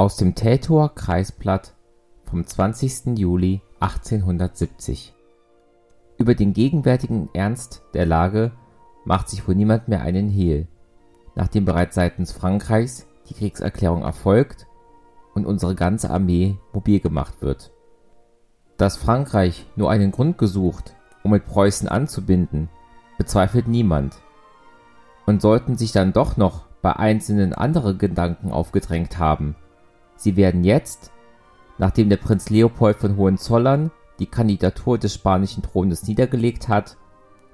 [0.00, 1.74] Aus dem Teltower Kreisblatt
[2.24, 3.18] vom 20.
[3.18, 5.12] Juli 1870
[6.16, 8.52] Über den gegenwärtigen Ernst der Lage
[9.04, 10.68] macht sich wohl niemand mehr einen Hehl,
[11.34, 14.66] nachdem bereits seitens Frankreichs die Kriegserklärung erfolgt
[15.34, 17.70] und unsere ganze Armee mobil gemacht wird.
[18.78, 22.70] Dass Frankreich nur einen Grund gesucht, um mit Preußen anzubinden,
[23.18, 24.16] bezweifelt niemand.
[25.26, 29.56] Und sollten sich dann doch noch bei Einzelnen andere Gedanken aufgedrängt haben,
[30.20, 31.10] sie werden jetzt,
[31.78, 36.96] nachdem der Prinz Leopold von Hohenzollern die Kandidatur des spanischen Thrones niedergelegt hat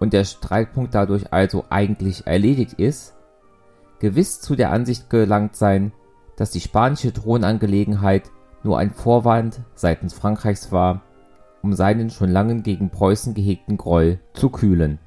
[0.00, 3.14] und der Streitpunkt dadurch also eigentlich erledigt ist,
[4.00, 5.92] gewiss zu der Ansicht gelangt sein,
[6.36, 8.30] dass die spanische Thronangelegenheit
[8.62, 11.02] nur ein Vorwand seitens Frankreichs war,
[11.62, 14.98] um seinen schon lange gegen Preußen gehegten Groll zu kühlen.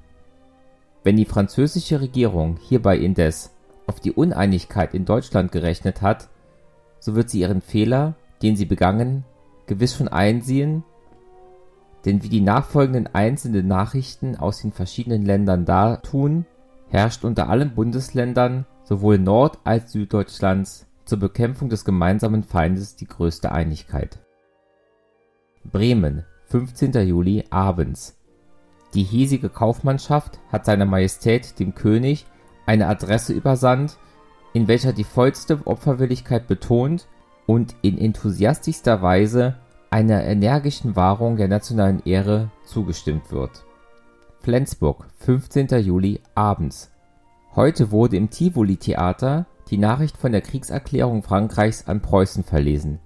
[1.03, 3.53] Wenn die französische Regierung hierbei indes
[3.87, 6.29] auf die Uneinigkeit in Deutschland gerechnet hat,
[7.01, 9.25] so wird sie ihren Fehler, den sie begangen,
[9.65, 10.85] gewiss schon einsehen,
[12.05, 16.45] denn wie die nachfolgenden einzelnen Nachrichten aus den verschiedenen Ländern dartun,
[16.87, 23.51] herrscht unter allen Bundesländern sowohl Nord als Süddeutschlands zur Bekämpfung des gemeinsamen Feindes die größte
[23.51, 24.19] Einigkeit.
[25.63, 26.93] Bremen, 15.
[27.07, 28.17] Juli abends.
[28.93, 32.25] Die hiesige Kaufmannschaft hat seiner Majestät dem König
[32.65, 33.97] eine Adresse übersandt,
[34.53, 37.07] in welcher die vollste Opferwilligkeit betont
[37.45, 39.55] und in enthusiastischster Weise
[39.89, 43.65] einer energischen Wahrung der nationalen Ehre zugestimmt wird.
[44.39, 45.67] Flensburg, 15.
[45.81, 46.91] Juli abends.
[47.55, 52.99] Heute wurde im Tivoli-Theater die Nachricht von der Kriegserklärung Frankreichs an Preußen verlesen.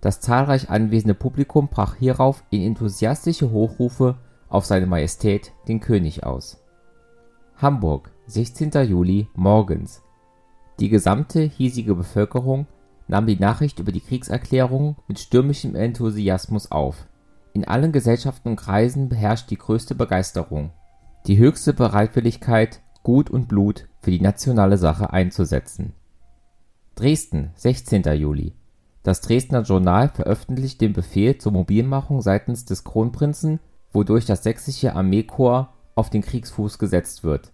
[0.00, 4.16] Das zahlreich anwesende Publikum brach hierauf in enthusiastische Hochrufe
[4.48, 6.58] auf seine Majestät den König aus.
[7.56, 8.70] Hamburg, 16.
[8.88, 10.02] Juli morgens.
[10.80, 12.66] Die gesamte hiesige Bevölkerung
[13.06, 17.06] nahm die Nachricht über die Kriegserklärung mit stürmischem Enthusiasmus auf.
[17.52, 20.70] In allen Gesellschaften und Kreisen beherrscht die größte Begeisterung,
[21.26, 25.94] die höchste Bereitwilligkeit, Gut und Blut für die nationale Sache einzusetzen.
[26.94, 28.02] Dresden, 16.
[28.14, 28.54] Juli.
[29.02, 33.58] Das Dresdner Journal veröffentlicht den Befehl zur Mobilmachung seitens des Kronprinzen,
[33.92, 37.52] wodurch das sächsische Armeekorps auf den Kriegsfuß gesetzt wird.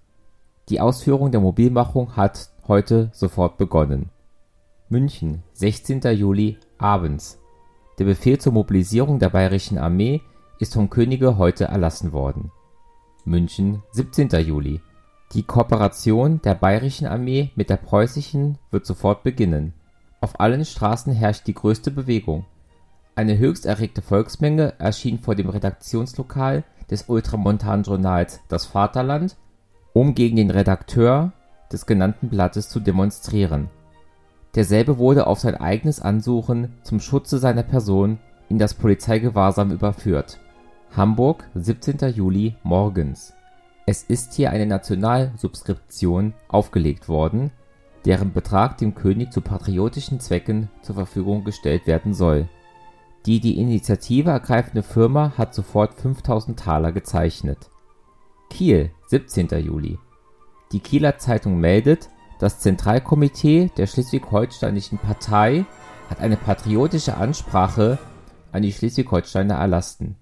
[0.69, 4.10] Die Ausführung der Mobilmachung hat heute sofort begonnen
[4.88, 6.00] München, 16.
[6.15, 7.41] Juli abends:
[7.99, 10.22] Der Befehl zur Mobilisierung der Bayerischen Armee
[10.60, 12.53] ist vom Könige heute erlassen worden.
[13.25, 14.28] München, 17.
[14.47, 14.81] Juli:
[15.32, 19.72] Die Kooperation der Bayerischen Armee mit der preußischen wird sofort beginnen.
[20.21, 22.44] Auf allen Straßen herrscht die größte Bewegung.
[23.16, 29.37] Eine höchst erregte Volksmenge erschien vor dem Redaktionslokal des Ultramontan-Journals Das Vaterland,
[29.93, 31.32] um gegen den Redakteur
[31.72, 33.69] des genannten Blattes zu demonstrieren
[34.56, 38.19] Derselbe wurde auf sein eigenes Ansuchen zum Schutze seiner Person
[38.49, 40.41] in das Polizeigewahrsam überführt.
[40.97, 41.99] Hamburg, 17.
[42.15, 43.34] Juli morgens.
[43.84, 47.50] Es ist hier eine Nationalsubskription aufgelegt worden,
[48.06, 52.49] deren Betrag dem König zu patriotischen Zwecken zur Verfügung gestellt werden soll.
[53.26, 57.69] Die die Initiative ergreifende Firma hat sofort 5000 Taler gezeichnet.
[58.49, 59.49] Kiel, 17.
[59.59, 59.99] Juli.
[60.72, 65.65] Die Kieler Zeitung meldet das Zentralkomitee der Schleswig-Holsteinischen Partei
[66.10, 67.99] hat eine patriotische Ansprache
[68.53, 70.16] an die Schleswig-Holsteiner erlassen.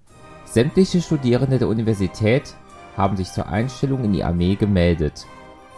[0.45, 2.55] Sämtliche Studierende der Universität
[2.97, 5.27] haben sich zur Einstellung in die Armee gemeldet.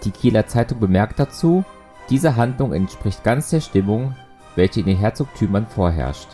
[0.05, 1.65] Die Kieler Zeitung bemerkt dazu,
[2.11, 4.15] diese Handlung entspricht ganz der Stimmung,
[4.55, 6.29] welche in den Herzogtümern vorherrscht.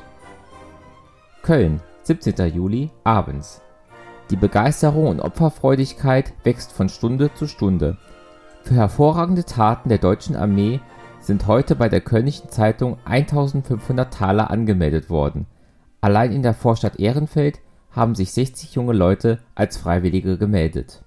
[1.42, 2.52] Köln, 17.
[2.52, 3.62] Juli, abends.
[4.30, 7.98] Die Begeisterung und Opferfreudigkeit wächst von Stunde zu Stunde
[8.64, 10.80] für hervorragende Taten der deutschen Armee
[11.20, 15.46] sind heute bei der Kölnischen Zeitung 1500 Taler angemeldet worden.
[16.00, 21.04] Allein in der Vorstadt Ehrenfeld haben sich 60 junge Leute als Freiwillige gemeldet.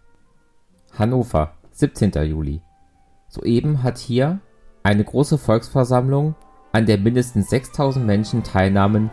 [0.97, 2.11] Hannover, 17.
[2.23, 2.61] Juli.
[3.27, 4.39] Soeben hat hier
[4.83, 6.35] eine große Volksversammlung,
[6.71, 9.09] an der mindestens 6000 Menschen teilnahmen,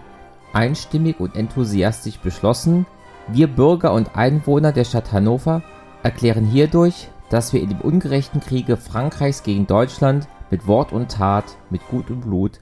[0.52, 2.86] einstimmig und enthusiastisch beschlossen,
[3.28, 5.62] wir Bürger und Einwohner der Stadt Hannover
[6.02, 11.56] erklären hierdurch dass wir in dem ungerechten Kriege Frankreichs gegen Deutschland mit Wort und Tat,
[11.70, 12.60] mit Gut und Blut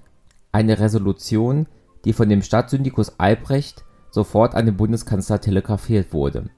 [0.53, 1.67] eine Resolution,
[2.05, 6.51] die von dem Stadtsyndikus Albrecht sofort an den Bundeskanzler telegrafiert wurde.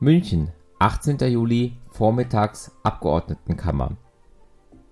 [0.00, 0.48] München,
[0.80, 1.18] 18.
[1.18, 3.92] Juli, vormittags Abgeordnetenkammer.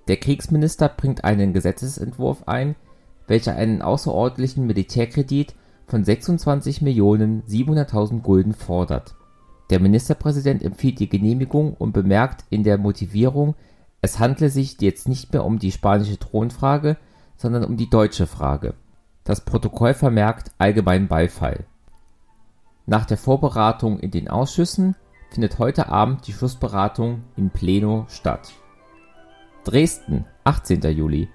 [0.06, 2.76] Der Kriegsminister bringt einen Gesetzesentwurf ein,
[3.26, 5.56] welcher einen außerordentlichen Militärkredit
[5.88, 9.17] von 26.700.000 Gulden fordert
[9.70, 13.54] der Ministerpräsident empfiehlt die Genehmigung und bemerkt in der Motivierung,
[14.00, 16.96] es handle sich jetzt nicht mehr um die spanische Thronfrage,
[17.36, 18.74] sondern um die deutsche Frage.
[19.24, 21.66] Das Protokoll vermerkt allgemeinen Beifall.
[22.86, 24.94] Nach der Vorberatung in den Ausschüssen
[25.30, 28.52] findet heute Abend die Schlussberatung in pleno statt.
[29.64, 30.80] Dresden, 18.
[30.96, 31.28] Juli: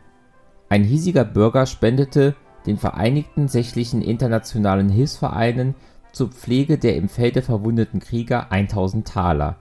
[0.69, 2.35] Ein hiesiger Bürger spendete
[2.65, 5.75] den Vereinigten Sächlichen Internationalen Hilfsvereinen
[6.13, 9.57] zur Pflege der im Felde verwundeten Krieger 1000 Taler.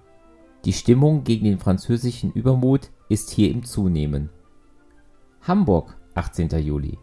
[0.64, 4.30] Die Stimmung gegen den französischen Übermut ist hier im Zunehmen.
[5.40, 6.50] Hamburg, 18.
[6.60, 6.98] Juli: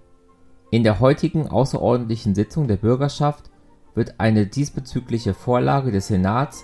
[0.71, 3.49] In der heutigen außerordentlichen Sitzung der Bürgerschaft
[3.95, 6.63] wird eine diesbezügliche Vorlage des Senats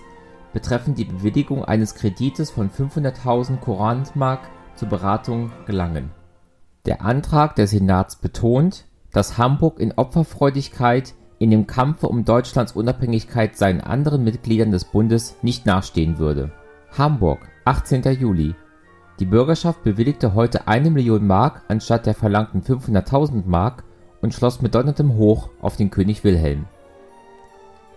[0.53, 4.39] betreffend die Bewilligung eines Kredites von 500.000 Courantmark
[4.75, 6.11] zur Beratung gelangen.
[6.85, 13.57] Der Antrag des Senats betont, dass Hamburg in Opferfreudigkeit in dem Kampfe um Deutschlands Unabhängigkeit
[13.57, 16.51] seinen anderen Mitgliedern des Bundes nicht nachstehen würde.
[16.97, 18.03] Hamburg, 18.
[18.19, 18.55] Juli:
[19.19, 23.83] Die Bürgerschaft bewilligte heute eine Million Mark anstatt der verlangten 500.000 Mark
[24.21, 26.65] und schloss mit donnerndem Hoch auf den König Wilhelm.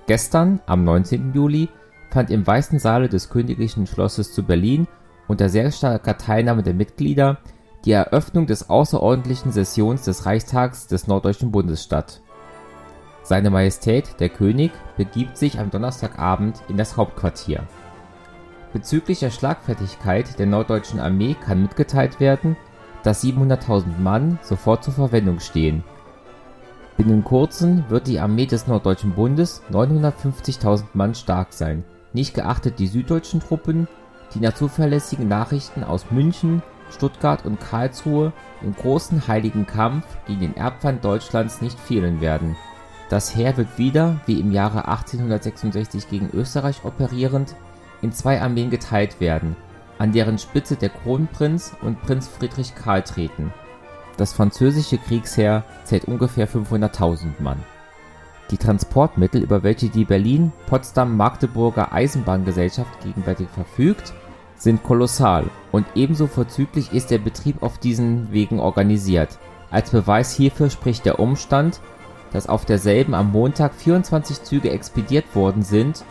[0.06, 1.32] Gestern, am 19.
[1.35, 1.69] Juli,
[2.11, 4.88] fand im Weißen Saale des Königlichen Schlosses zu Berlin
[5.29, 7.38] unter sehr starker Teilnahme der Mitglieder
[7.85, 12.23] die Eröffnung des außerordentlichen Sessions des Reichstags des Norddeutschen Bundes statt.
[13.29, 17.63] Seine Majestät der König begibt sich am Donnerstagabend in das Hauptquartier.
[18.73, 22.57] Bezüglich der Schlagfertigkeit der Norddeutschen Armee kann mitgeteilt werden,
[23.03, 25.85] dass 700.000 Mann sofort zur Verwendung stehen.
[26.97, 31.85] Binnen kurzem wird die Armee des Norddeutschen Bundes 950.000 Mann stark sein,
[32.15, 33.89] nicht geachtet die süddeutschen Truppen,
[34.33, 38.33] die nach zuverlässigen Nachrichten aus München, Stuttgart und Karlsruhe
[38.63, 42.57] im großen Heiligen Kampf gegen den Erbfeind Deutschlands nicht fehlen werden.
[43.09, 47.55] Das Heer wird wieder, wie im Jahre 1866 gegen Österreich operierend,
[48.03, 49.57] in zwei Armeen geteilt werden,
[49.99, 53.53] an deren Spitze der Kronprinz und Prinz Friedrich Karl treten.
[54.19, 57.65] Das französische Kriegsheer zählt ungefähr 500.000 Mann.
[58.51, 64.13] Die Transportmittel, über welche die Berlin-Potsdam-Magdeburger Eisenbahngesellschaft gegenwärtig verfügt
[64.57, 69.39] sind kolossal und ebenso vorzüglich ist der Betrieb auf diesen Wegen organisiert.
[69.71, 71.81] Als Beweis hierfür spricht der Umstand,
[72.33, 76.05] dass auf derselben am Montag 24 Züge expediert worden sind,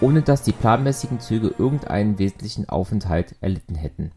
[0.00, 4.12] ohne dass die planmäßigen Züge irgendeinen wesentlichen Aufenthalt erlitten hätten.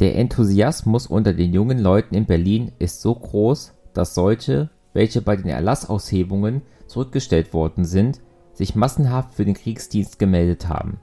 [0.00, 5.36] Der Enthusiasmus unter den jungen Leuten in Berlin ist so groß, dass solche, welche bei
[5.36, 8.20] den Erlassaushebungen zurückgestellt worden sind,
[8.54, 10.98] sich massenhaft für den Kriegsdienst gemeldet haben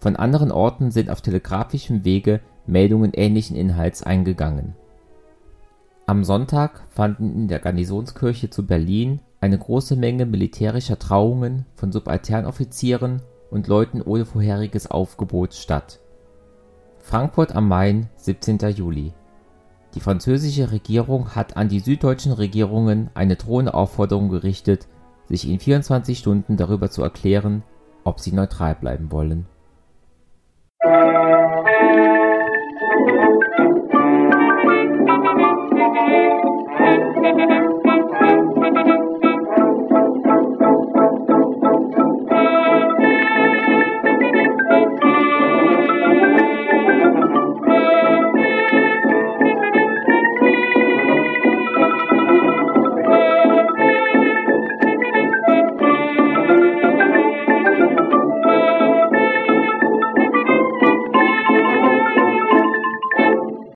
[0.00, 4.74] von anderen Orten sind auf telegrafischem Wege Meldungen ähnlichen Inhalts eingegangen.
[6.08, 13.20] Am Sonntag fanden in der Garnisonskirche zu Berlin eine große Menge militärischer Trauungen von Subalternoffizieren
[13.50, 16.00] und Leuten ohne vorheriges Aufgebot statt.
[16.96, 18.58] Frankfurt am Main, 17.
[18.74, 19.12] Juli
[19.92, 24.88] Die französische Regierung hat an die süddeutschen Regierungen eine drohende Aufforderung gerichtet,
[25.26, 27.64] sich in 24 Stunden darüber zu erklären,
[28.04, 29.44] ob sie neutral bleiben wollen.